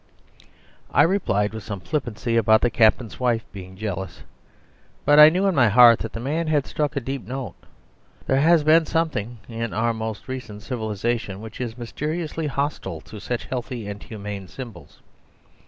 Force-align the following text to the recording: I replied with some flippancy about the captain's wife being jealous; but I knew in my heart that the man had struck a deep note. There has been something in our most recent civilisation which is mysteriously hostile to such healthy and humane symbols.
I 0.89 1.03
replied 1.03 1.53
with 1.53 1.61
some 1.63 1.79
flippancy 1.79 2.35
about 2.35 2.61
the 2.61 2.71
captain's 2.71 3.19
wife 3.19 3.45
being 3.53 3.77
jealous; 3.77 4.23
but 5.05 5.19
I 5.19 5.29
knew 5.29 5.45
in 5.45 5.53
my 5.53 5.69
heart 5.69 5.99
that 5.99 6.13
the 6.13 6.19
man 6.19 6.47
had 6.47 6.65
struck 6.65 6.95
a 6.95 6.99
deep 6.99 7.27
note. 7.27 7.53
There 8.25 8.39
has 8.41 8.63
been 8.63 8.87
something 8.87 9.37
in 9.47 9.73
our 9.75 9.93
most 9.93 10.27
recent 10.27 10.63
civilisation 10.63 11.39
which 11.39 11.61
is 11.61 11.77
mysteriously 11.77 12.47
hostile 12.47 12.99
to 13.01 13.19
such 13.19 13.45
healthy 13.45 13.87
and 13.87 14.01
humane 14.01 14.47
symbols. 14.47 15.01